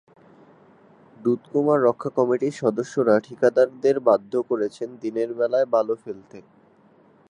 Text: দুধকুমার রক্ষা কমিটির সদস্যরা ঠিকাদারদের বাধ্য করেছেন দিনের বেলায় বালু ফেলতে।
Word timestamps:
দুধকুমার 1.17 1.79
রক্ষা 1.81 2.09
কমিটির 2.09 2.53
সদস্যরা 2.53 3.15
ঠিকাদারদের 3.19 3.97
বাধ্য 3.99 4.33
করেছেন 4.49 4.89
দিনের 5.01 5.29
বেলায় 5.33 5.67
বালু 5.73 5.95
ফেলতে। 6.03 6.37